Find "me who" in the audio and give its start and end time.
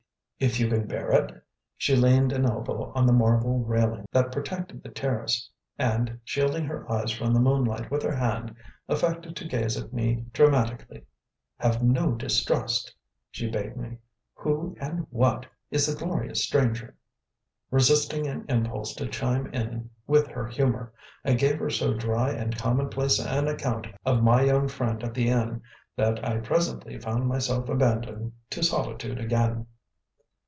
13.77-14.75